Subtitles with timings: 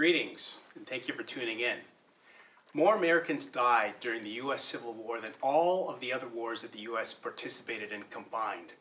[0.00, 1.76] Greetings, and thank you for tuning in.
[2.72, 4.64] More Americans died during the U.S.
[4.64, 7.12] Civil War than all of the other wars that the U.S.
[7.12, 8.72] participated in combined.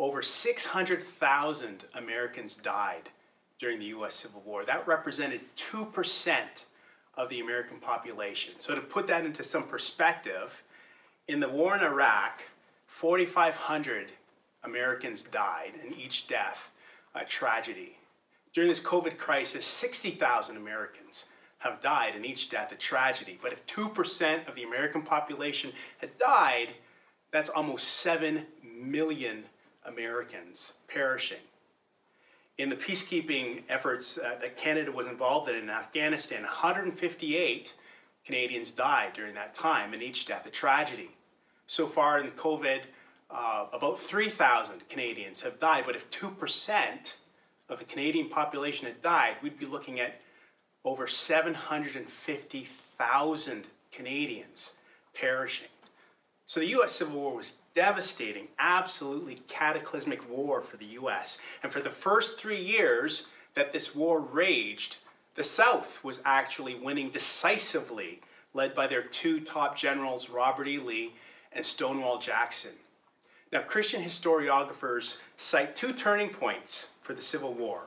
[0.00, 3.10] Over 600,000 Americans died
[3.60, 4.16] during the U.S.
[4.16, 4.64] Civil War.
[4.64, 6.40] That represented 2%
[7.14, 8.54] of the American population.
[8.58, 10.64] So, to put that into some perspective,
[11.28, 12.42] in the war in Iraq,
[12.88, 14.10] 4,500
[14.64, 16.72] Americans died, and each death
[17.14, 17.99] a tragedy.
[18.52, 21.26] During this COVID crisis, 60,000 Americans
[21.58, 23.38] have died, and each death a tragedy.
[23.40, 26.70] But if 2% of the American population had died,
[27.30, 29.44] that's almost 7 million
[29.84, 31.38] Americans perishing.
[32.58, 37.74] In the peacekeeping efforts uh, that Canada was involved in in Afghanistan, 158
[38.24, 41.10] Canadians died during that time, and each death a tragedy.
[41.66, 42.80] So far in COVID,
[43.30, 47.14] uh, about 3,000 Canadians have died, but if 2%
[47.70, 50.20] of the Canadian population had died, we'd be looking at
[50.84, 54.72] over 750,000 Canadians
[55.14, 55.68] perishing.
[56.46, 61.38] So the US Civil War was devastating, absolutely cataclysmic war for the US.
[61.62, 64.96] And for the first three years that this war raged,
[65.36, 68.20] the South was actually winning decisively,
[68.52, 70.78] led by their two top generals, Robert E.
[70.78, 71.14] Lee
[71.52, 72.72] and Stonewall Jackson.
[73.52, 77.82] Now, Christian historiographers cite two turning points for the Civil War.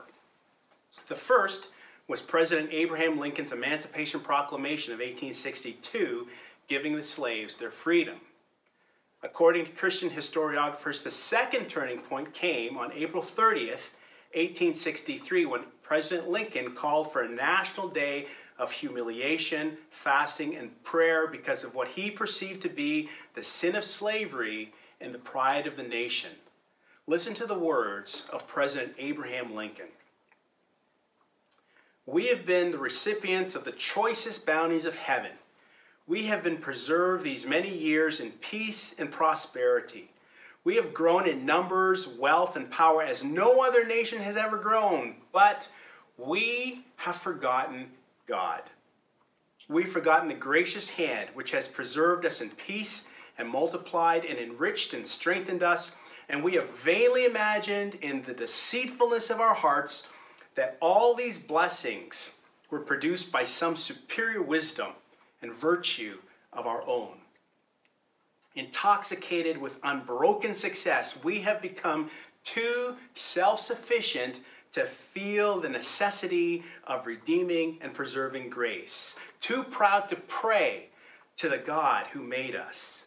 [1.08, 1.68] The first
[2.06, 6.28] was President Abraham Lincoln's Emancipation Proclamation of 1862,
[6.68, 8.16] giving the slaves their freedom.
[9.22, 13.92] According to Christian historiographers, the second turning point came on April 30th,
[14.34, 18.26] 1863, when President Lincoln called for a national day
[18.58, 23.84] of humiliation, fasting, and prayer because of what he perceived to be the sin of
[23.84, 26.30] slavery and the pride of the nation.
[27.06, 29.88] Listen to the words of President Abraham Lincoln.
[32.06, 35.32] We have been the recipients of the choicest bounties of heaven.
[36.06, 40.10] We have been preserved these many years in peace and prosperity.
[40.64, 45.16] We have grown in numbers, wealth, and power as no other nation has ever grown,
[45.32, 45.68] but
[46.16, 47.90] we have forgotten
[48.26, 48.62] God.
[49.68, 53.04] We've forgotten the gracious hand which has preserved us in peace
[53.38, 55.92] and multiplied and enriched and strengthened us.
[56.28, 60.08] And we have vainly imagined in the deceitfulness of our hearts
[60.54, 62.32] that all these blessings
[62.70, 64.92] were produced by some superior wisdom
[65.42, 66.18] and virtue
[66.52, 67.18] of our own.
[68.54, 72.10] Intoxicated with unbroken success, we have become
[72.44, 74.40] too self sufficient
[74.72, 80.88] to feel the necessity of redeeming and preserving grace, too proud to pray
[81.36, 83.06] to the God who made us.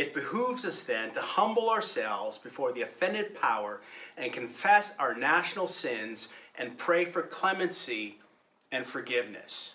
[0.00, 3.82] It behooves us then to humble ourselves before the offended power
[4.16, 8.18] and confess our national sins and pray for clemency
[8.72, 9.74] and forgiveness.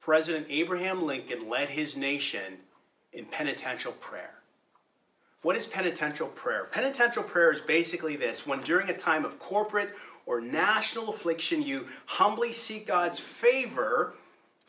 [0.00, 2.58] President Abraham Lincoln led his nation
[3.12, 4.34] in penitential prayer.
[5.42, 6.68] What is penitential prayer?
[6.70, 9.96] Penitential prayer is basically this when during a time of corporate
[10.26, 14.14] or national affliction, you humbly seek God's favor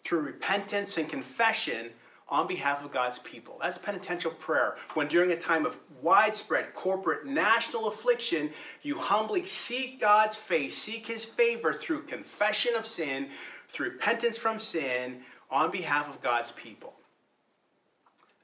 [0.04, 1.92] through repentance and confession
[2.30, 3.58] on behalf of God's people.
[3.62, 4.76] That's penitential prayer.
[4.94, 8.52] When during a time of widespread corporate national affliction,
[8.82, 13.30] you humbly seek God's face, seek his favor through confession of sin,
[13.68, 16.94] through repentance from sin on behalf of God's people.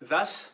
[0.01, 0.51] Thus,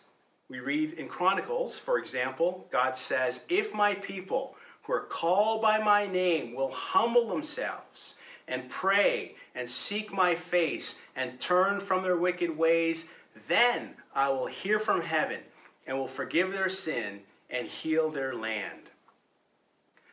[0.50, 5.80] we read in Chronicles, for example, God says, If my people who are called by
[5.80, 12.18] my name will humble themselves and pray and seek my face and turn from their
[12.18, 13.06] wicked ways,
[13.48, 15.40] then I will hear from heaven
[15.88, 18.92] and will forgive their sin and heal their land.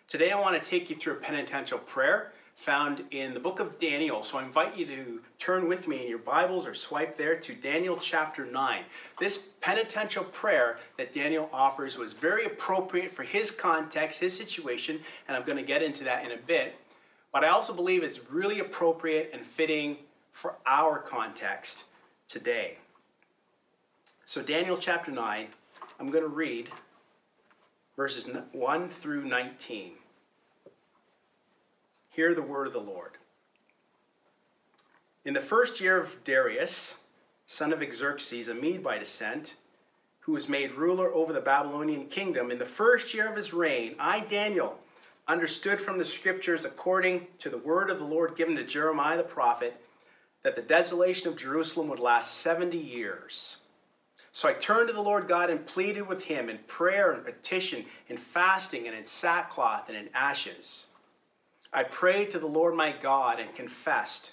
[0.06, 3.78] Today I want to take you through a penitential prayer found in the book of
[3.78, 4.20] Daniel.
[4.24, 7.54] So I invite you to turn with me in your Bibles or swipe there to
[7.54, 8.82] Daniel chapter 9.
[9.20, 15.36] This penitential prayer that Daniel offers was very appropriate for his context, his situation, and
[15.36, 16.74] I'm going to get into that in a bit.
[17.32, 19.98] But I also believe it's really appropriate and fitting
[20.32, 21.84] for our context
[22.26, 22.78] today.
[24.28, 25.48] So, Daniel chapter 9,
[25.98, 26.68] I'm going to read
[27.96, 29.92] verses 1 through 19.
[32.10, 33.12] Hear the word of the Lord.
[35.24, 36.98] In the first year of Darius,
[37.46, 39.54] son of Xerxes, a Mede by descent,
[40.20, 43.94] who was made ruler over the Babylonian kingdom, in the first year of his reign,
[43.98, 44.78] I, Daniel,
[45.26, 49.22] understood from the scriptures according to the word of the Lord given to Jeremiah the
[49.22, 49.80] prophet
[50.42, 53.56] that the desolation of Jerusalem would last 70 years.
[54.32, 57.84] So I turned to the Lord God and pleaded with him in prayer and petition,
[58.08, 60.86] in fasting and in sackcloth and in ashes.
[61.72, 64.32] I prayed to the Lord my God and confessed,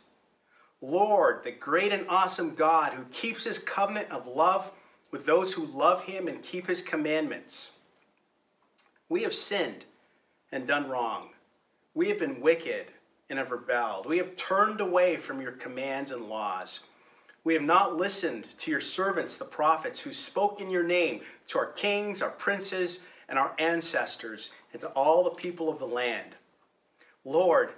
[0.81, 4.71] Lord, the great and awesome God who keeps his covenant of love
[5.11, 7.71] with those who love him and keep his commandments.
[9.09, 9.85] We have sinned
[10.51, 11.29] and done wrong.
[11.93, 12.87] We have been wicked
[13.29, 14.05] and have rebelled.
[14.05, 16.81] We have turned away from your commands and laws.
[17.45, 21.59] We have not listened to your servants, the prophets, who spoke in your name to
[21.59, 22.99] our kings, our princes,
[23.29, 26.35] and our ancestors, and to all the people of the land.
[27.23, 27.69] Lord,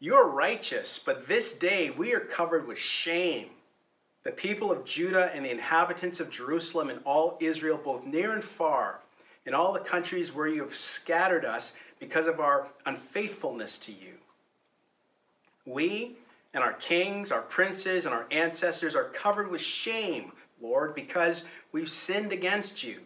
[0.00, 3.50] you are righteous, but this day we are covered with shame.
[4.24, 8.42] The people of Judah and the inhabitants of Jerusalem and all Israel, both near and
[8.42, 9.00] far,
[9.44, 14.14] in all the countries where you have scattered us because of our unfaithfulness to you.
[15.66, 16.16] We
[16.54, 21.90] and our kings, our princes, and our ancestors are covered with shame, Lord, because we've
[21.90, 23.00] sinned against you.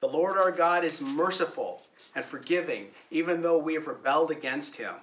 [0.00, 1.82] The Lord our God is merciful
[2.14, 4.94] and forgiving, even though we have rebelled against him.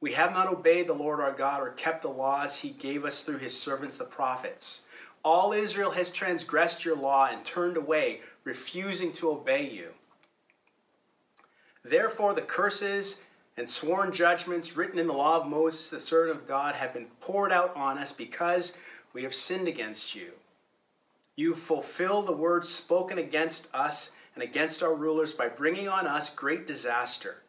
[0.00, 3.22] We have not obeyed the Lord our God or kept the laws he gave us
[3.22, 4.82] through his servants the prophets.
[5.24, 9.90] All Israel has transgressed your law and turned away, refusing to obey you.
[11.82, 13.18] Therefore, the curses
[13.56, 17.06] and sworn judgments written in the law of Moses, the servant of God, have been
[17.20, 18.72] poured out on us because
[19.12, 20.32] we have sinned against you.
[21.36, 26.30] You fulfill the words spoken against us and against our rulers by bringing on us
[26.30, 27.42] great disaster.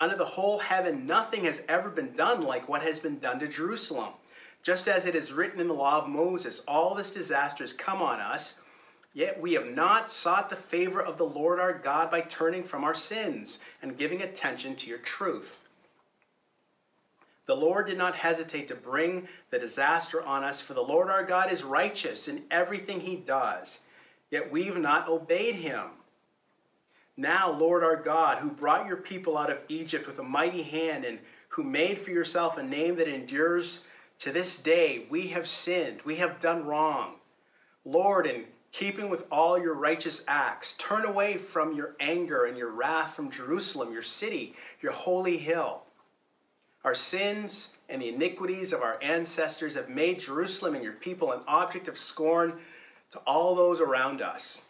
[0.00, 3.48] Under the whole heaven, nothing has ever been done like what has been done to
[3.48, 4.14] Jerusalem.
[4.62, 8.00] Just as it is written in the law of Moses, all this disaster has come
[8.00, 8.60] on us
[9.14, 12.82] Yet we have not sought the favor of the Lord our God by turning from
[12.82, 15.60] our sins and giving attention to your truth.
[17.46, 21.24] The Lord did not hesitate to bring the disaster on us, for the Lord our
[21.24, 23.80] God is righteous in everything he does,
[24.30, 25.90] yet we've not obeyed him.
[27.16, 31.04] Now, Lord our God, who brought your people out of Egypt with a mighty hand
[31.04, 31.18] and
[31.48, 33.80] who made for yourself a name that endures
[34.20, 37.16] to this day, we have sinned, we have done wrong.
[37.84, 40.74] Lord, in keeping with all your righteous acts.
[40.74, 45.82] Turn away from your anger and your wrath from Jerusalem, your city, your holy hill.
[46.82, 51.42] Our sins and the iniquities of our ancestors have made Jerusalem and your people an
[51.46, 52.54] object of scorn
[53.10, 54.62] to all those around us.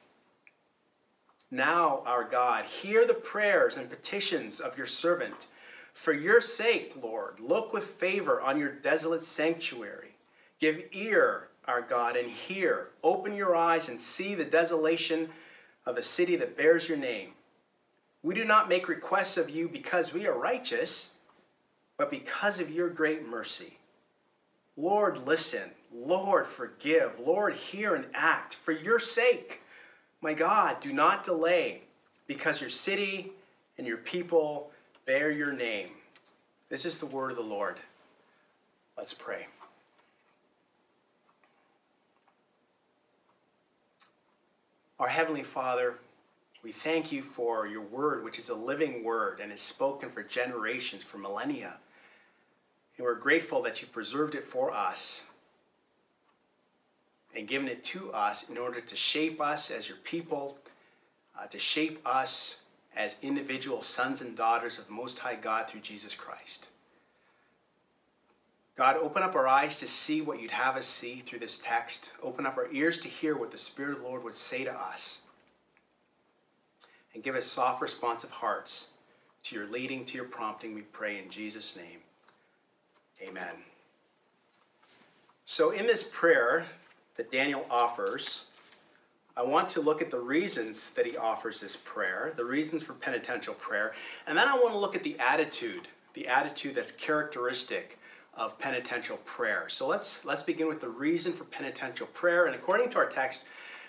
[1.51, 5.47] Now, our God, hear the prayers and petitions of your servant.
[5.95, 10.17] For your sake, Lord, look with favor on your desolate sanctuary.
[10.59, 12.89] Give ear our God, and hear.
[13.03, 15.29] Open your eyes and see the desolation
[15.87, 17.31] of a city that bears your name.
[18.23, 21.13] We do not make requests of you because we are righteous,
[21.97, 23.79] but because of your great mercy.
[24.77, 25.71] Lord, listen.
[25.95, 27.21] Lord, forgive.
[27.21, 28.55] Lord, hear and act.
[28.55, 29.61] For your sake,
[30.21, 31.83] my God, do not delay,
[32.27, 33.33] because your city
[33.77, 34.71] and your people
[35.05, 35.89] bear your name.
[36.69, 37.79] This is the word of the Lord.
[38.97, 39.47] Let's pray.
[45.03, 45.97] Our Heavenly Father,
[46.63, 50.23] we thank you for your word, which is a living word and is spoken for
[50.23, 51.81] generations, for millennia.
[52.97, 55.25] And we're grateful that you preserved it for us
[57.35, 60.57] and given it to us in order to shape us as your people,
[61.37, 62.61] uh, to shape us
[62.95, 66.69] as individual sons and daughters of the Most High God through Jesus Christ.
[68.75, 72.13] God, open up our eyes to see what you'd have us see through this text.
[72.23, 74.73] Open up our ears to hear what the Spirit of the Lord would say to
[74.73, 75.19] us.
[77.15, 78.89] And give us soft, responsive hearts
[79.45, 81.99] to your leading, to your prompting, we pray in Jesus' name.
[83.21, 83.55] Amen.
[85.45, 86.65] So, in this prayer
[87.17, 88.45] that Daniel offers,
[89.37, 92.93] I want to look at the reasons that he offers this prayer, the reasons for
[92.95, 93.93] penitential prayer,
[94.27, 97.99] and then I want to look at the attitude, the attitude that's characteristic
[98.35, 99.69] of penitential prayer.
[99.69, 102.47] So let's let's begin with the reason for penitential prayer.
[102.47, 103.45] And according to our text,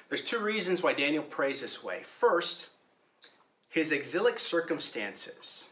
[0.09, 2.01] there's two reasons why Daniel prays this way.
[2.03, 2.67] First,
[3.69, 5.69] his exilic circumstances.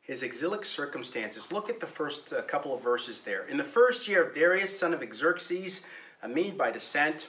[0.00, 1.50] His exilic circumstances.
[1.50, 3.44] Look at the first uh, couple of verses there.
[3.48, 5.82] In the first year of Darius, son of Xerxes,
[6.22, 7.28] a Mede by descent,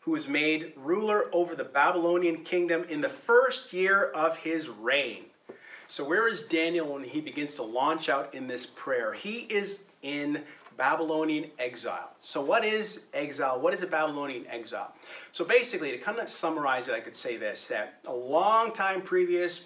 [0.00, 5.24] who was made ruler over the Babylonian kingdom in the first year of his reign.
[5.86, 9.14] So, where is Daniel when he begins to launch out in this prayer?
[9.14, 10.42] He is in
[10.78, 12.10] Babylonian exile.
[12.20, 13.60] So, what is exile?
[13.60, 14.94] What is a Babylonian exile?
[15.32, 19.02] So, basically, to kind of summarize it, I could say this that a long time
[19.02, 19.62] previous,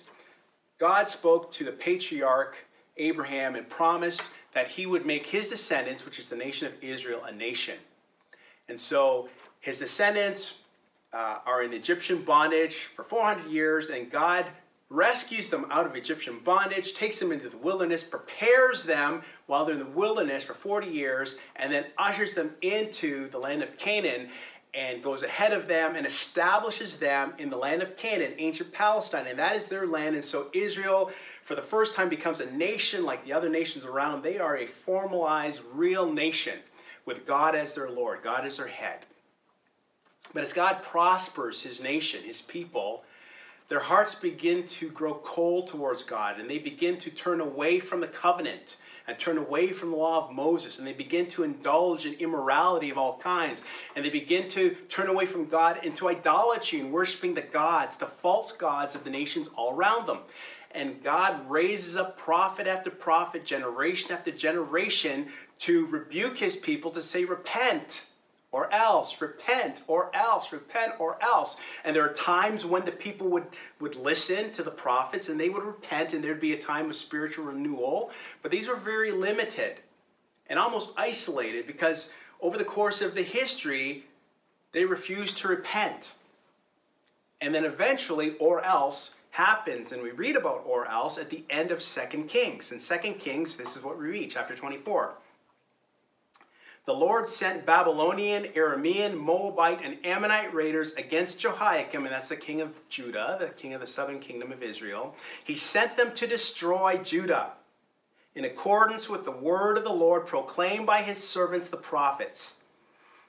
[0.78, 2.56] God spoke to the patriarch
[2.96, 4.22] Abraham and promised
[4.54, 7.78] that he would make his descendants, which is the nation of Israel, a nation.
[8.68, 9.28] And so,
[9.60, 10.60] his descendants
[11.12, 14.46] uh, are in Egyptian bondage for 400 years, and God
[14.92, 19.74] rescues them out of Egyptian bondage, takes them into the wilderness, prepares them while they're
[19.74, 24.28] in the wilderness for 40 years, and then ushers them into the land of Canaan
[24.74, 29.26] and goes ahead of them and establishes them in the land of Canaan, ancient Palestine,
[29.26, 30.14] and that is their land.
[30.14, 31.10] And so Israel,
[31.42, 34.12] for the first time, becomes a nation like the other nations around.
[34.12, 34.22] Them.
[34.22, 36.58] They are a formalized, real nation
[37.04, 39.00] with God as their Lord, God as their head.
[40.32, 43.04] But as God prospers his nation, his people,
[43.68, 48.00] their hearts begin to grow cold towards God and they begin to turn away from
[48.00, 48.76] the covenant
[49.06, 52.90] and turn away from the law of Moses and they begin to indulge in immorality
[52.90, 53.62] of all kinds
[53.96, 58.06] and they begin to turn away from God into idolatry and worshiping the gods, the
[58.06, 60.18] false gods of the nations all around them.
[60.74, 65.28] And God raises up prophet after prophet, generation after generation
[65.58, 68.04] to rebuke his people to say, Repent
[68.52, 71.56] or else, repent, or else, repent, or else.
[71.84, 73.46] And there are times when the people would,
[73.80, 76.94] would listen to the prophets and they would repent, and there'd be a time of
[76.94, 78.10] spiritual renewal.
[78.42, 79.80] But these were very limited
[80.48, 84.04] and almost isolated because over the course of the history,
[84.72, 86.14] they refused to repent.
[87.40, 91.70] And then eventually, or else, happens, and we read about or else at the end
[91.70, 92.70] of Second Kings.
[92.70, 95.14] In Second Kings, this is what we read, chapter 24
[96.84, 102.60] the Lord sent Babylonian, Aramean, Moabite, and Ammonite raiders against Jehoiakim, and that's the king
[102.60, 105.14] of Judah, the king of the southern kingdom of Israel.
[105.44, 107.52] He sent them to destroy Judah
[108.34, 112.54] in accordance with the word of the Lord proclaimed by his servants the prophets.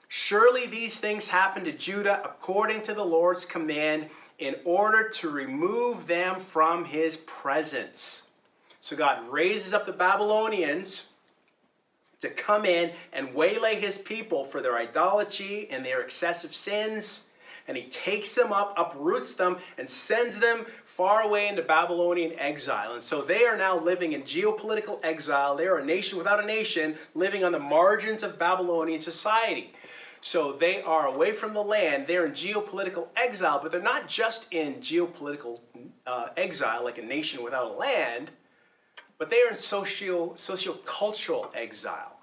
[0.08, 4.08] Surely these things happened to Judah according to the Lord's command
[4.38, 8.22] in order to remove them from his presence.
[8.80, 11.04] So God raises up the Babylonians
[12.24, 17.26] to come in and waylay his people for their idolatry and their excessive sins.
[17.66, 22.92] And he takes them up, uproots them, and sends them far away into Babylonian exile.
[22.92, 25.56] And so they are now living in geopolitical exile.
[25.56, 29.72] They are a nation without a nation, living on the margins of Babylonian society.
[30.20, 32.06] So they are away from the land.
[32.06, 35.60] They're in geopolitical exile, but they're not just in geopolitical
[36.06, 38.30] uh, exile, like a nation without a land,
[39.18, 42.13] but they are in socio sociocultural exile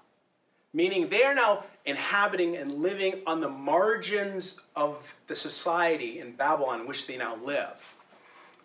[0.72, 6.80] meaning they are now inhabiting and living on the margins of the society in Babylon
[6.80, 7.94] in which they now live.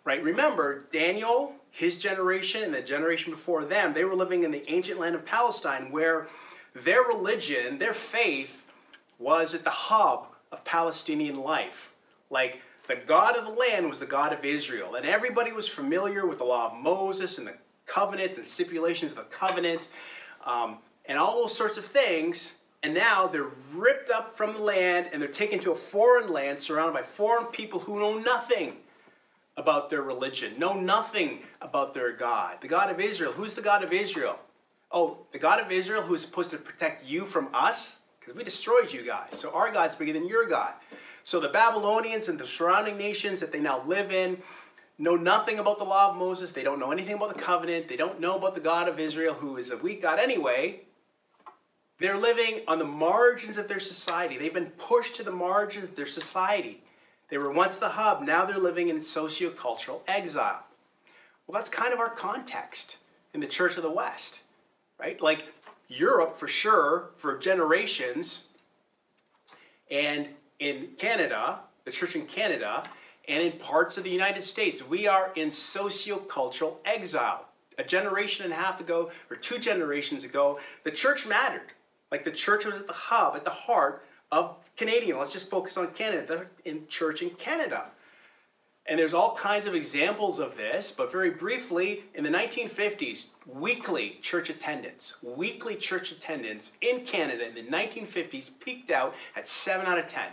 [0.04, 0.24] Right?
[0.24, 5.00] Remember, Daniel, his generation, and the generation before them, they were living in the ancient
[5.00, 6.28] land of Palestine where
[6.74, 8.66] their religion, their faith,
[9.20, 11.94] was at the hub of Palestinian life.
[12.30, 16.26] Like, the God of the land was the God of Israel, and everybody was familiar
[16.26, 19.90] with the law of Moses and the covenant and stipulations of the covenant.
[20.46, 22.54] Um, and all those sorts of things.
[22.84, 26.60] And now they're ripped up from the land and they're taken to a foreign land
[26.60, 28.78] surrounded by foreign people who know nothing
[29.58, 32.58] about their religion, know nothing about their God.
[32.62, 33.32] The God of Israel.
[33.32, 34.40] Who's the God of Israel?
[34.92, 37.98] Oh, the God of Israel who is supposed to protect you from us?
[38.20, 39.30] Because we destroyed you guys.
[39.34, 40.74] So our God's bigger than your God.
[41.24, 44.38] So the Babylonians and the surrounding nations that they now live in
[44.98, 46.52] know nothing about the law of Moses.
[46.52, 47.88] They don't know anything about the covenant.
[47.88, 50.82] They don't know about the God of Israel, who is a weak God anyway.
[52.00, 54.38] They're living on the margins of their society.
[54.38, 56.84] They've been pushed to the margins of their society.
[57.30, 60.64] They were once the hub, now they're living in sociocultural exile.
[61.46, 62.98] Well, that's kind of our context
[63.34, 64.42] in the Church of the West,
[65.00, 65.22] right?
[65.22, 65.46] Like
[65.88, 68.48] Europe, for sure, for generations,
[69.90, 72.84] and in Canada, the church in Canada,
[73.28, 77.46] and in parts of the United States, we are in sociocultural exile.
[77.78, 81.74] A generation and a half ago, or two generations ago, the church mattered.
[82.12, 85.18] Like the church was at the hub, at the heart of Canadian.
[85.18, 87.86] Let's just focus on Canada, in church in Canada.
[88.90, 94.18] And there's all kinds of examples of this, but very briefly, in the 1950s, weekly
[94.22, 100.00] church attendance, weekly church attendance in Canada in the 1950s peaked out at 7 out
[100.00, 100.28] of 10.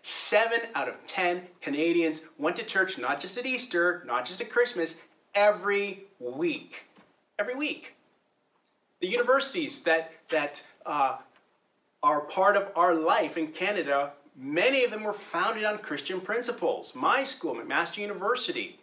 [0.00, 4.48] 7 out of 10 Canadians went to church not just at Easter, not just at
[4.48, 4.96] Christmas,
[5.34, 6.86] every week.
[7.38, 7.94] Every week.
[9.00, 11.18] The universities that, that uh,
[12.02, 16.92] are part of our life in Canada, many of them were founded on Christian principles.
[16.94, 18.80] My school, McMaster University,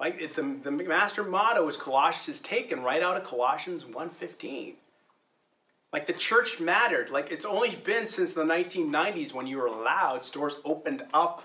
[0.00, 4.74] like it, the, the McMaster motto is Colossians is taken right out of Colossians 1.15.
[5.92, 7.10] Like the church mattered.
[7.10, 11.44] Like it's only been since the 1990s when you were allowed, stores opened up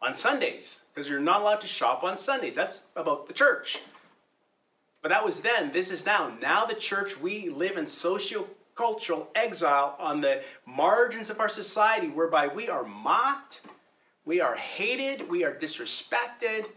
[0.00, 2.54] on Sundays because you're not allowed to shop on Sundays.
[2.54, 3.78] That's about the church.
[5.02, 5.72] But that was then.
[5.72, 6.32] This is now.
[6.40, 12.46] Now the church, we live in socio-cultural exile on the margins of our society whereby
[12.46, 13.62] we are mocked,
[14.24, 16.68] we are hated, we are disrespected.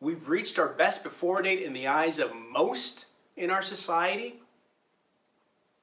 [0.00, 4.40] we've reached our best before date in the eyes of most in our society.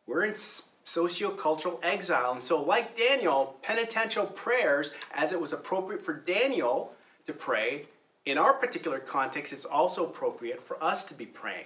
[0.05, 2.33] We're in sociocultural exile.
[2.33, 6.93] And so, like Daniel, penitential prayers, as it was appropriate for Daniel
[7.25, 7.87] to pray,
[8.25, 11.65] in our particular context, it's also appropriate for us to be praying.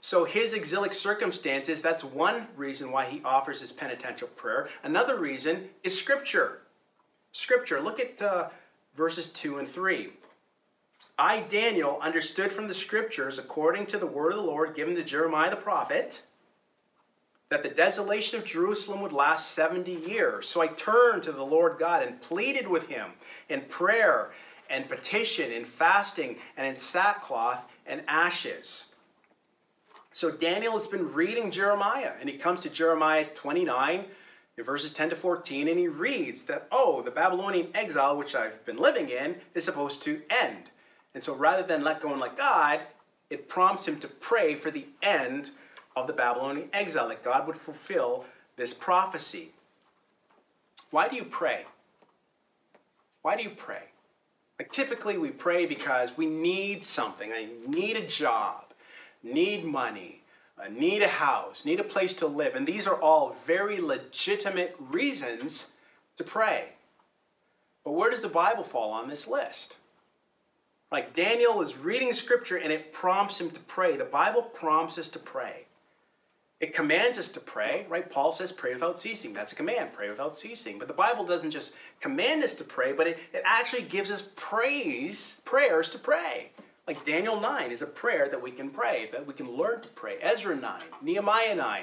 [0.00, 4.68] So, his exilic circumstances, that's one reason why he offers his penitential prayer.
[4.82, 6.62] Another reason is Scripture.
[7.30, 8.48] Scripture, look at uh,
[8.96, 10.10] verses 2 and 3.
[11.18, 15.04] I, Daniel, understood from the Scriptures, according to the word of the Lord given to
[15.04, 16.22] Jeremiah the prophet,
[17.48, 20.48] that the desolation of Jerusalem would last 70 years.
[20.48, 23.10] So I turned to the Lord God and pleaded with him
[23.48, 24.32] in prayer
[24.72, 28.86] and petition, and fasting, and in sackcloth and ashes.
[30.10, 34.06] So Daniel has been reading Jeremiah, and he comes to Jeremiah 29,
[34.56, 38.64] in verses 10 to 14, and he reads that, oh, the Babylonian exile which I've
[38.64, 40.70] been living in is supposed to end.
[41.14, 42.80] And so rather than let go and let God,
[43.30, 45.50] it prompts him to pray for the end
[45.96, 48.24] of the Babylonian exile, that God would fulfill
[48.56, 49.50] this prophecy.
[50.90, 51.64] Why do you pray?
[53.22, 53.84] Why do you pray?
[54.62, 57.32] Like typically we pray because we need something.
[57.32, 58.66] I need a job,
[59.20, 60.22] need money,
[60.70, 62.54] need a house, need a place to live.
[62.54, 65.66] And these are all very legitimate reasons
[66.16, 66.74] to pray.
[67.82, 69.78] But where does the Bible fall on this list?
[70.92, 73.96] Like Daniel is reading scripture and it prompts him to pray.
[73.96, 75.66] The Bible prompts us to pray.
[76.62, 78.08] It commands us to pray, right?
[78.08, 79.32] Paul says, pray without ceasing.
[79.32, 80.78] That's a command, pray without ceasing.
[80.78, 84.30] But the Bible doesn't just command us to pray, but it, it actually gives us
[84.36, 86.52] praise, prayers to pray.
[86.86, 89.88] Like Daniel 9 is a prayer that we can pray, that we can learn to
[89.88, 90.18] pray.
[90.22, 91.82] Ezra 9, Nehemiah 9,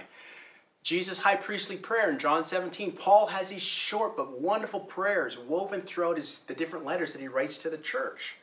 [0.81, 2.93] Jesus' high priestly prayer in John 17.
[2.93, 7.27] Paul has these short but wonderful prayers woven throughout his, the different letters that he
[7.27, 8.37] writes to the church.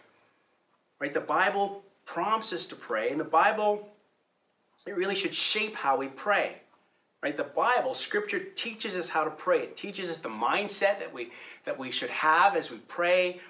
[0.99, 1.15] Right?
[1.15, 3.89] The Bible prompts us to pray, and the Bible
[4.87, 6.57] it really should shape how we pray.
[7.23, 7.37] Right?
[7.37, 9.61] The Bible, Scripture teaches us how to pray.
[9.61, 11.31] It teaches us the mindset that we
[11.65, 13.41] that we should have as we pray.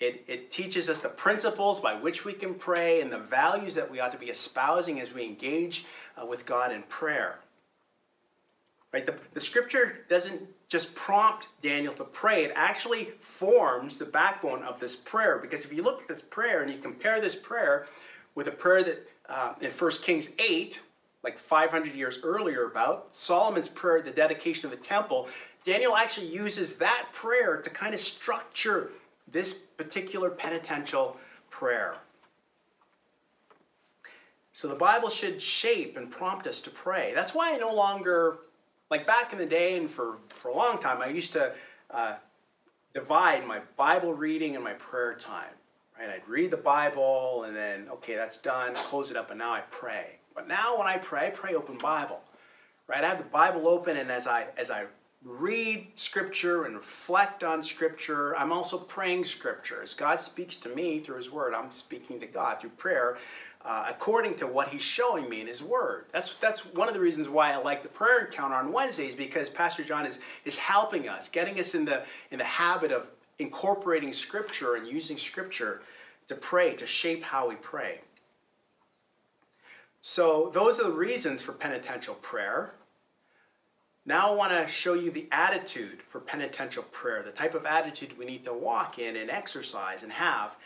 [0.00, 3.90] It, it teaches us the principles by which we can pray and the values that
[3.90, 5.84] we ought to be espousing as we engage
[6.20, 7.38] uh, with God in prayer.
[8.92, 9.06] Right?
[9.06, 14.78] The, the scripture doesn't just prompt Daniel to pray, it actually forms the backbone of
[14.80, 15.38] this prayer.
[15.38, 17.86] Because if you look at this prayer and you compare this prayer
[18.34, 20.80] with a prayer that uh, in 1 Kings 8,
[21.22, 25.28] like 500 years earlier, about Solomon's prayer the dedication of the temple,
[25.64, 28.90] Daniel actually uses that prayer to kind of structure
[29.30, 31.16] this particular penitential
[31.50, 31.96] prayer.
[34.52, 37.12] So the Bible should shape and prompt us to pray.
[37.14, 38.38] That's why I no longer,
[38.90, 41.54] like back in the day and for, for a long time, I used to
[41.90, 42.14] uh,
[42.92, 45.54] divide my Bible reading and my prayer time
[45.98, 46.10] right?
[46.10, 49.60] I'd read the Bible and then, okay, that's done, close it up, and now I
[49.70, 50.18] pray.
[50.34, 52.20] But now when I pray, I pray open Bible,
[52.88, 53.04] right?
[53.04, 54.86] I have the Bible open, and as I as I
[55.24, 59.80] read Scripture and reflect on Scripture, I'm also praying Scripture.
[59.82, 63.16] As God speaks to me through His Word, I'm speaking to God through prayer.
[63.66, 66.04] Uh, according to what he's showing me in his word.
[66.12, 69.48] That's, that's one of the reasons why I like the prayer encounter on Wednesdays because
[69.48, 74.12] Pastor John is, is helping us, getting us in the, in the habit of incorporating
[74.12, 75.82] Scripture and using Scripture
[76.28, 78.00] to pray, to shape how we pray.
[80.00, 82.74] So, those are the reasons for penitential prayer.
[84.06, 88.18] Now, I want to show you the attitude for penitential prayer, the type of attitude
[88.18, 90.56] we need to walk in and exercise and have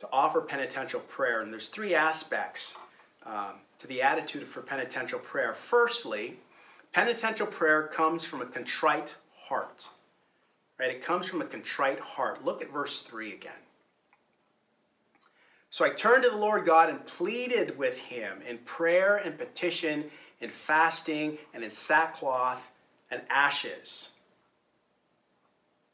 [0.00, 1.40] to offer penitential prayer.
[1.40, 2.76] And there's three aspects
[3.24, 5.54] um, to the attitude for penitential prayer.
[5.54, 6.36] Firstly,
[6.92, 9.88] penitential prayer comes from a contrite heart.
[10.78, 10.90] Right?
[10.90, 12.44] It comes from a contrite heart.
[12.44, 13.52] Look at verse 3 again.
[15.70, 20.10] So I turned to the Lord God and pleaded with him in prayer and petition,
[20.40, 22.70] in fasting and in sackcloth
[23.10, 24.10] and ashes.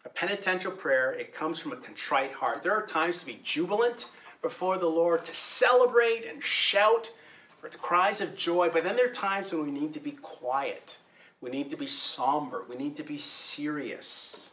[0.04, 2.62] A penitential prayer, it comes from a contrite heart.
[2.62, 4.06] There are times to be jubilant
[4.42, 7.10] before the Lord, to celebrate and shout
[7.58, 10.12] for the cries of joy, but then there are times when we need to be
[10.12, 10.98] quiet.
[11.40, 12.62] We need to be somber.
[12.68, 14.50] We need to be serious.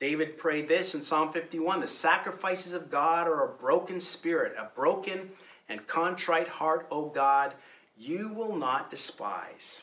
[0.00, 4.70] David prayed this in Psalm 51 The sacrifices of God are a broken spirit, a
[4.74, 5.30] broken
[5.68, 7.54] and contrite heart, O God,
[7.96, 9.82] you will not despise.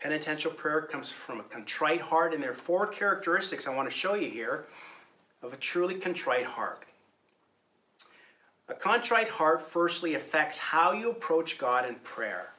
[0.00, 3.94] Penitential prayer comes from a contrite heart, and there are four characteristics I want to
[3.94, 4.66] show you here
[5.42, 6.84] of a truly contrite heart.
[8.68, 12.52] A contrite heart, firstly, affects how you approach God in prayer.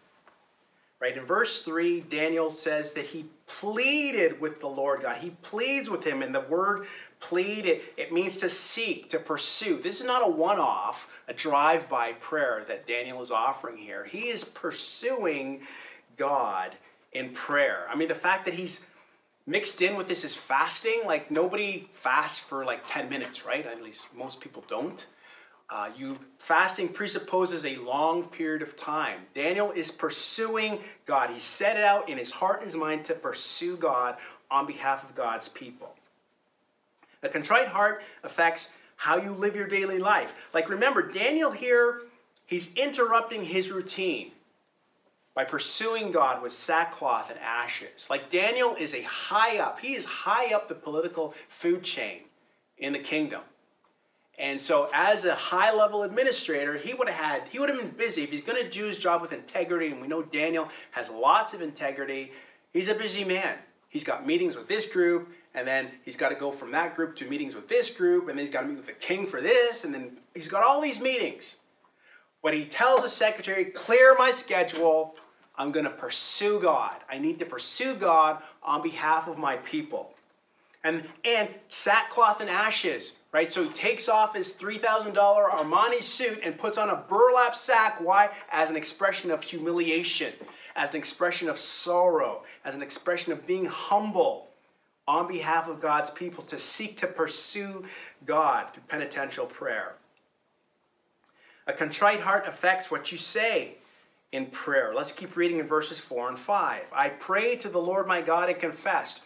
[0.99, 1.15] Right?
[1.15, 5.17] In verse 3, Daniel says that he pleaded with the Lord God.
[5.17, 6.87] He pleads with him, and the word
[7.19, 9.77] plead, it, it means to seek, to pursue.
[9.77, 14.05] This is not a one off, a drive by prayer that Daniel is offering here.
[14.05, 15.61] He is pursuing
[16.17, 16.75] God
[17.11, 17.87] in prayer.
[17.91, 18.83] I mean, the fact that he's
[19.45, 21.01] mixed in with this is fasting.
[21.05, 23.65] Like, nobody fasts for like 10 minutes, right?
[23.65, 25.05] At least most people don't.
[25.69, 29.19] Uh, you fasting presupposes a long period of time.
[29.33, 31.29] Daniel is pursuing God.
[31.29, 34.15] He set it out in his heart and his mind to pursue God
[34.49, 35.93] on behalf of God's people.
[37.21, 40.33] A contrite heart affects how you live your daily life.
[40.53, 42.01] Like remember, Daniel here,
[42.45, 44.31] he's interrupting his routine
[45.35, 48.07] by pursuing God with sackcloth and ashes.
[48.09, 52.21] Like Daniel is a high up, he is high up the political food chain
[52.77, 53.41] in the kingdom.
[54.39, 57.89] And so, as a high level administrator, he would have had, he would have been
[57.89, 58.21] busy.
[58.23, 61.53] If he's going to do his job with integrity, and we know Daniel has lots
[61.55, 62.31] of integrity,
[62.71, 63.57] he's a busy man.
[63.89, 67.15] He's got meetings with this group, and then he's got to go from that group
[67.15, 69.41] to meetings with this group, and then he's got to meet with the king for
[69.41, 71.55] this, and then he's got all these meetings.
[72.43, 75.15] But he tells the secretary, clear my schedule.
[75.57, 76.95] I'm going to pursue God.
[77.09, 80.13] I need to pursue God on behalf of my people.
[80.83, 83.51] And, and sackcloth and ashes right?
[83.51, 88.01] So he takes off his $3,000 Armani suit and puts on a burlap sack.
[88.01, 88.31] Why?
[88.51, 90.33] As an expression of humiliation,
[90.75, 94.47] as an expression of sorrow, as an expression of being humble
[95.07, 97.85] on behalf of God's people to seek to pursue
[98.25, 99.93] God through penitential prayer.
[101.67, 103.75] A contrite heart affects what you say
[104.31, 104.95] in prayer.
[104.95, 106.85] Let's keep reading in verses 4 and 5.
[106.91, 109.21] I prayed to the Lord my God and confessed.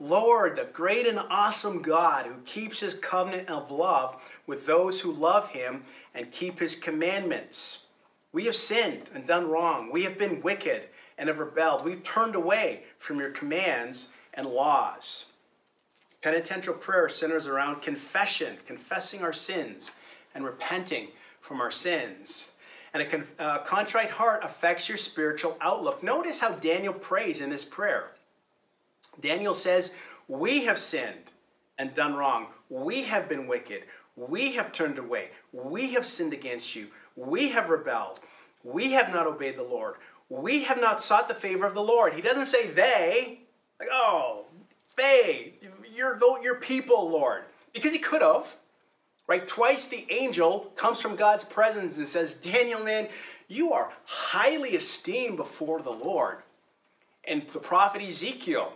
[0.00, 5.12] Lord, the great and awesome God who keeps his covenant of love with those who
[5.12, 5.82] love him
[6.14, 7.86] and keep his commandments.
[8.32, 9.90] We have sinned and done wrong.
[9.90, 10.82] We have been wicked
[11.16, 11.84] and have rebelled.
[11.84, 15.26] We've turned away from your commands and laws.
[16.22, 19.92] Penitential prayer centers around confession, confessing our sins
[20.34, 21.08] and repenting
[21.40, 22.50] from our sins.
[22.94, 26.02] And a con- uh, contrite heart affects your spiritual outlook.
[26.02, 28.12] Notice how Daniel prays in this prayer.
[29.20, 29.92] Daniel says,
[30.26, 31.32] We have sinned
[31.78, 32.48] and done wrong.
[32.68, 33.84] We have been wicked.
[34.16, 35.30] We have turned away.
[35.52, 36.88] We have sinned against you.
[37.16, 38.20] We have rebelled.
[38.64, 39.94] We have not obeyed the Lord.
[40.28, 42.12] We have not sought the favor of the Lord.
[42.12, 43.40] He doesn't say they,
[43.80, 44.44] like, oh,
[44.96, 45.54] they,
[45.94, 47.44] you're, your people, Lord.
[47.72, 48.46] Because he could have,
[49.26, 49.46] right?
[49.46, 53.08] Twice the angel comes from God's presence and says, Daniel, man,
[53.46, 56.38] you are highly esteemed before the Lord.
[57.24, 58.72] And the prophet Ezekiel,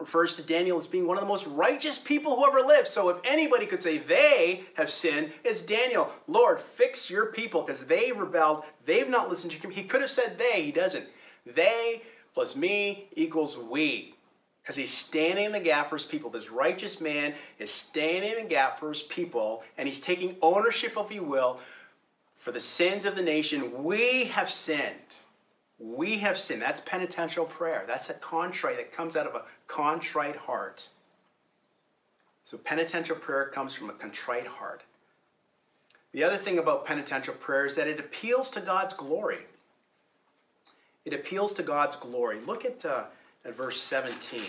[0.00, 2.88] refers to Daniel as being one of the most righteous people who ever lived.
[2.88, 6.12] So if anybody could say they have sinned, it's Daniel.
[6.26, 8.64] Lord, fix your people because they rebelled.
[8.86, 9.68] They've not listened to you.
[9.68, 11.06] He could have said they, he doesn't.
[11.46, 12.02] They
[12.34, 14.14] plus me equals we.
[14.62, 16.30] Because he's standing in the gap for his people.
[16.30, 20.94] This righteous man is standing in the gap for his people, and he's taking ownership,
[20.96, 21.60] if you will,
[22.36, 23.82] for the sins of the nation.
[23.82, 25.16] We have sinned.
[25.80, 26.60] We have sinned.
[26.60, 27.84] That's penitential prayer.
[27.86, 30.88] That's a contrite that comes out of a contrite heart.
[32.44, 34.82] So penitential prayer comes from a contrite heart.
[36.12, 39.46] The other thing about penitential prayer is that it appeals to God's glory.
[41.04, 42.40] It appeals to God's glory.
[42.40, 43.04] Look at, uh,
[43.44, 44.42] at verse 17.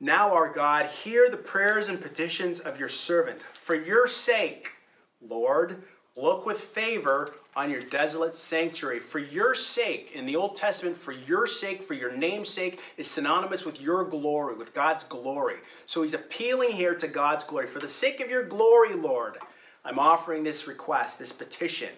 [0.00, 3.42] Now, our God, hear the prayers and petitions of your servant.
[3.42, 4.74] For your sake,
[5.20, 5.82] Lord,
[6.18, 9.00] look with favor on your desolate sanctuary.
[9.00, 13.06] For your sake, in the Old Testament, for your sake, for your name's sake, is
[13.06, 15.56] synonymous with your glory, with God's glory.
[15.86, 17.66] So he's appealing here to God's glory.
[17.66, 19.38] For the sake of your glory, Lord,
[19.84, 21.90] I'm offering this request, this petition.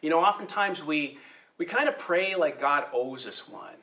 [0.00, 1.18] You know, oftentimes we,
[1.58, 3.76] we kind of pray like God owes us one.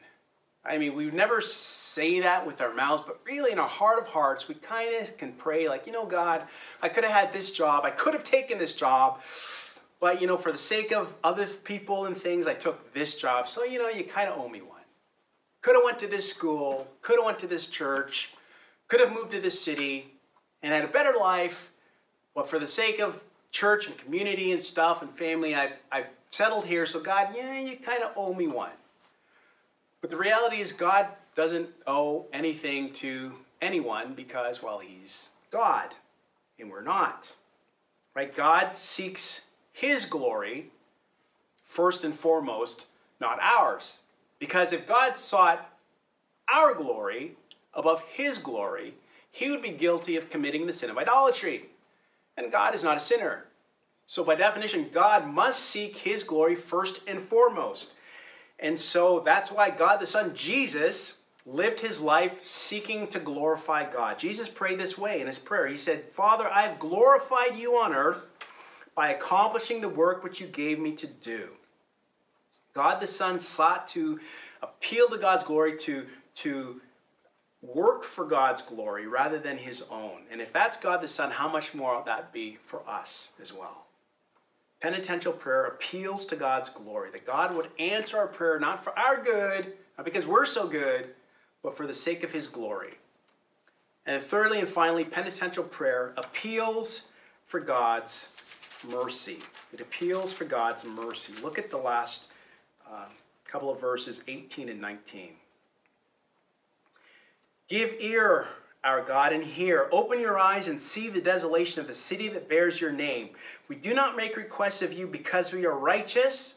[0.70, 4.08] I mean, we never say that with our mouths, but really in our heart of
[4.08, 6.44] hearts, we kind of can pray like, you know, God,
[6.84, 7.86] I could have had this job.
[7.86, 9.20] I could have taken this job.
[10.00, 13.50] But, you know, for the sake of other people and things, I took this job.
[13.50, 14.78] So, you know, you kind of owe me one.
[15.62, 18.30] Could have went to this school, could have went to this church,
[18.88, 20.14] could have moved to this city
[20.62, 21.72] and had a better life.
[22.36, 26.68] But for the sake of church and community and stuff and family, I've, I've settled
[26.68, 26.86] here.
[26.86, 28.70] So, God, yeah, you kind of owe me one.
[30.02, 35.96] But the reality is, God doesn't owe anything to anyone because, well, He's God
[36.60, 37.36] and we're not.
[38.16, 38.36] Right?
[38.36, 40.72] God seeks his glory
[41.66, 42.88] first and foremost,
[43.20, 43.98] not ours.
[44.40, 45.70] Because if God sought
[46.54, 47.38] our glory
[47.74, 48.96] above his glory,
[49.32, 51.68] he would be guilty of committing the sin of idolatry.
[52.36, 53.46] And God is not a sinner.
[54.06, 57.94] So, by definition, God must seek his glory first and foremost.
[58.62, 64.20] And so that's why God the Son, Jesus, lived his life seeking to glorify God.
[64.20, 65.68] Jesus prayed this way in his prayer.
[65.68, 68.30] He said, Father, I have glorified you on earth
[68.96, 71.52] by accomplishing the work which you gave me to do.
[72.74, 74.20] God the Son sought to
[74.62, 76.82] appeal to God's glory, to, to
[77.62, 80.22] work for God's glory rather than his own.
[80.32, 83.52] And if that's God the Son, how much more ought that be for us as
[83.52, 83.86] well?
[84.82, 89.22] Penitential prayer appeals to God's glory, that God would answer our prayer not for our
[89.22, 91.10] good, not because we're so good,
[91.62, 92.94] but for the sake of his glory.
[94.06, 97.10] And thirdly and finally, penitential prayer appeals
[97.46, 98.30] for God's
[98.90, 99.40] mercy.
[99.74, 101.34] It appeals for God's mercy.
[101.44, 102.30] Look at the last
[102.90, 103.06] uh,
[103.46, 105.32] couple of verses 18 and 19.
[107.68, 108.48] Give ear,
[108.84, 109.90] our God, and hear.
[109.92, 113.30] Open your eyes and see the desolation of the city that bears your name.
[113.68, 116.56] We do not make requests of you because we are righteous,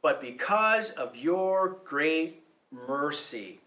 [0.00, 3.60] but because of your great mercy.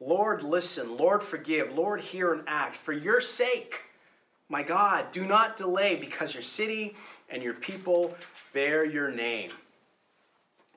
[0.00, 0.96] Lord, listen.
[0.96, 1.74] Lord, forgive.
[1.74, 2.76] Lord, hear and act.
[2.76, 3.82] For your sake,
[4.48, 6.94] my God, do not delay because your city
[7.28, 8.16] and your people
[8.52, 9.50] bear your name.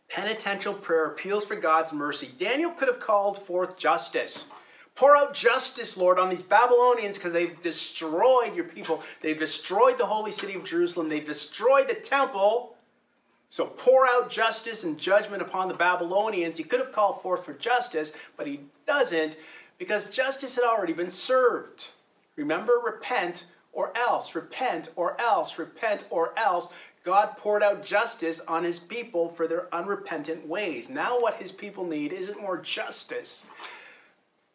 [0.09, 2.29] Penitential prayer appeals for God's mercy.
[2.37, 4.45] Daniel could have called forth justice.
[4.95, 9.01] Pour out justice, Lord, on these Babylonians because they've destroyed your people.
[9.21, 11.09] They've destroyed the holy city of Jerusalem.
[11.09, 12.75] They've destroyed the temple.
[13.49, 16.57] So pour out justice and judgment upon the Babylonians.
[16.57, 19.37] He could have called forth for justice, but he doesn't
[19.77, 21.89] because justice had already been served.
[22.35, 26.69] Remember, repent or else, repent or else, repent or else.
[27.03, 30.87] God poured out justice on his people for their unrepentant ways.
[30.87, 33.43] Now, what his people need isn't more justice,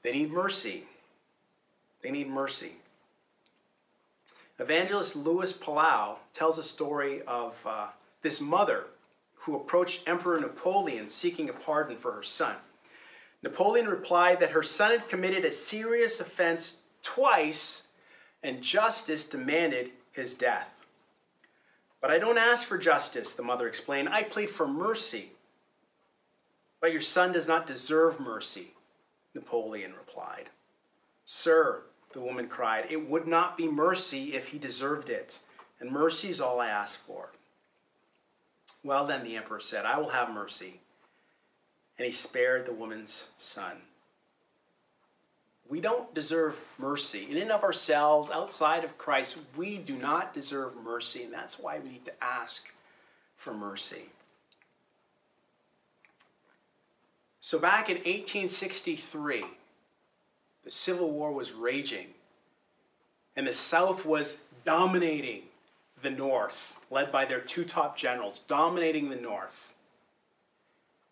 [0.07, 0.85] they need mercy.
[2.01, 2.77] They need mercy.
[4.61, 7.88] Evangelist Luis Palau tells a story of uh,
[8.23, 8.85] this mother
[9.35, 12.55] who approached Emperor Napoleon seeking a pardon for her son.
[13.42, 17.88] Napoleon replied that her son had committed a serious offense twice
[18.45, 20.87] and justice demanded his death.
[22.01, 24.09] But I don't ask for justice, the mother explained.
[24.11, 25.33] I plead for mercy.
[26.81, 28.69] But your son does not deserve mercy.
[29.37, 30.51] Napoleon replied.
[31.25, 35.38] Sir, the woman cried, it would not be mercy if he deserved it,
[35.79, 37.31] and mercy is all I ask for.
[38.83, 40.81] Well, then, the emperor said, I will have mercy.
[41.99, 43.83] And he spared the woman's son.
[45.68, 47.27] We don't deserve mercy.
[47.31, 51.79] In and of ourselves, outside of Christ, we do not deserve mercy, and that's why
[51.81, 52.72] we need to ask
[53.37, 54.07] for mercy.
[57.46, 59.44] So back in 1863,
[60.64, 62.09] the Civil War was raging,
[63.37, 65.42] and the South was dominating
[66.02, 69.74] the North, led by their two top generals, dominating the North.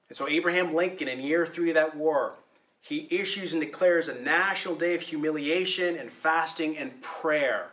[0.08, 2.32] And so Abraham Lincoln, in year three of that war,
[2.80, 7.68] he issues and declares a national day of humiliation and fasting and prayer.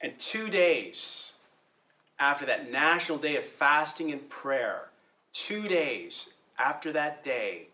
[0.00, 1.32] And two days
[2.20, 4.90] after that national day of fasting and prayer,
[5.32, 7.68] two days after that day,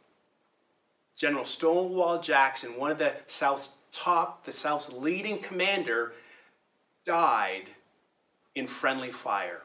[1.17, 6.13] General Stonewall Jackson, one of the South's top, the South's leading commander,
[7.05, 7.71] died
[8.55, 9.63] in friendly fire.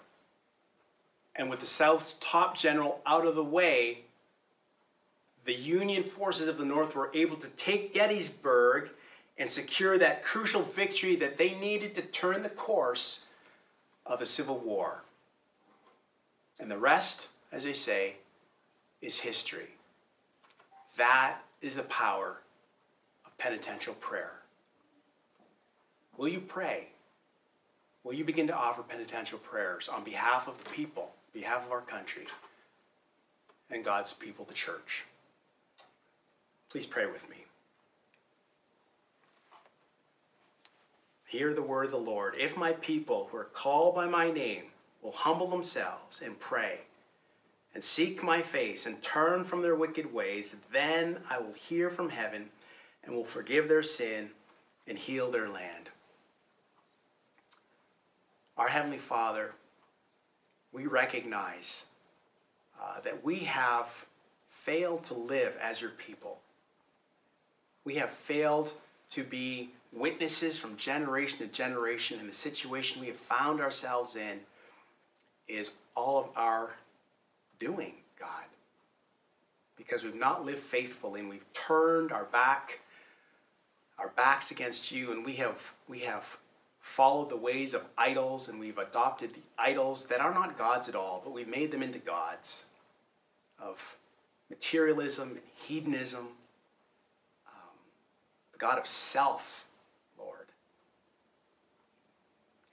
[1.36, 4.06] And with the South's top general out of the way,
[5.46, 8.92] the Union forces of the North were able to take Gettysburg
[9.38, 13.26] and secure that crucial victory that they needed to turn the course
[14.06, 15.04] of the Civil War.
[16.60, 18.18] And the rest, as they say,
[19.04, 19.76] is history.
[20.98, 22.38] That is the power
[23.26, 24.32] of penitential prayer.
[26.18, 26.88] Will you pray?
[28.04, 31.82] Will you begin to offer penitential prayers on behalf of the people, behalf of our
[31.82, 32.28] country,
[33.70, 35.04] and God's people, the church?
[36.70, 37.38] Please pray with me.
[41.28, 42.36] Hear the word of the Lord.
[42.38, 44.66] If my people who are called by my name
[45.02, 46.82] will humble themselves and pray,
[47.74, 52.10] and seek my face and turn from their wicked ways, then I will hear from
[52.10, 52.50] heaven
[53.04, 54.30] and will forgive their sin
[54.88, 55.90] and heal their land.
[58.58, 59.54] Our Heavenly Father,
[60.72, 61.86] we recognize
[62.82, 64.06] uh, that we have
[64.50, 66.40] failed to live as your people.
[67.84, 68.74] We have failed
[69.10, 74.40] to be witnesses from generation to generation, and the situation we have found ourselves in
[75.48, 76.74] is all of our
[77.64, 78.44] doing, God.
[79.78, 82.82] Because we've not lived faithfully and we've turned our back,
[83.98, 86.38] our backs against you, and we have we have
[86.82, 90.96] followed the ways of idols and we've adopted the idols that are not gods at
[90.96, 92.66] all, but we've made them into gods
[93.58, 93.96] of
[94.50, 96.28] materialism and hedonism,
[97.48, 97.76] um,
[98.52, 99.66] the God of self,
[100.20, 100.52] Lord.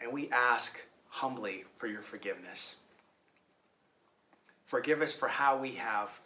[0.00, 2.74] And we ask humbly for your forgiveness.
[4.70, 6.20] Forgive us for how we have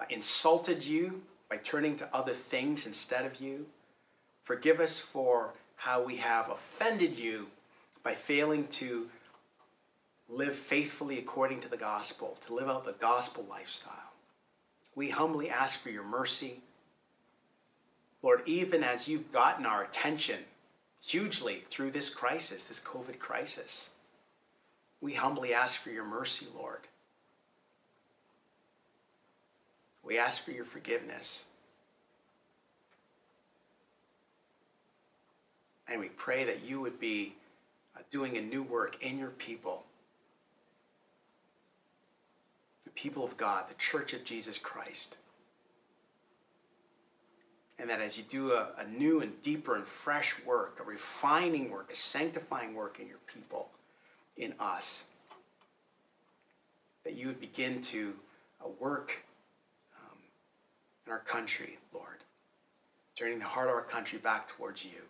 [0.00, 3.66] uh, insulted you by turning to other things instead of you.
[4.40, 7.48] Forgive us for how we have offended you
[8.02, 9.10] by failing to
[10.26, 14.14] live faithfully according to the gospel, to live out the gospel lifestyle.
[14.94, 16.60] We humbly ask for your mercy.
[18.22, 20.38] Lord, even as you've gotten our attention
[21.02, 23.90] hugely through this crisis, this COVID crisis,
[25.02, 26.88] we humbly ask for your mercy, Lord.
[30.04, 31.44] We ask for your forgiveness.
[35.88, 37.34] And we pray that you would be
[37.96, 39.84] uh, doing a new work in your people,
[42.84, 45.16] the people of God, the church of Jesus Christ.
[47.78, 51.70] And that as you do a, a new and deeper and fresh work, a refining
[51.70, 53.68] work, a sanctifying work in your people,
[54.36, 55.04] in us,
[57.04, 58.14] that you would begin to
[58.64, 59.24] uh, work
[61.06, 62.24] in our country, Lord,
[63.16, 65.02] turning the heart of our country back towards you.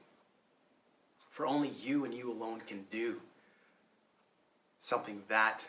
[1.31, 3.21] For only you and you alone can do
[4.79, 5.67] something that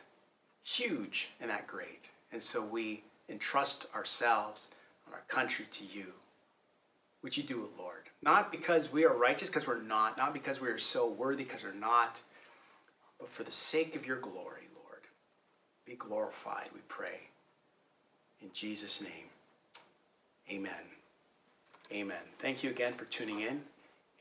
[0.64, 2.10] huge and that great.
[2.32, 4.68] And so we entrust ourselves
[5.06, 6.14] and our country to you.
[7.22, 8.10] Would you do it, Lord?
[8.22, 11.64] Not because we are righteous, because we're not, not because we are so worthy, because
[11.64, 12.22] we're not,
[13.20, 15.02] but for the sake of your glory, Lord.
[15.86, 17.30] Be glorified, we pray.
[18.42, 19.30] In Jesus' name,
[20.52, 20.74] amen.
[21.92, 22.18] Amen.
[22.40, 23.62] Thank you again for tuning in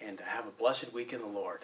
[0.01, 1.61] and have a blessed week in the Lord.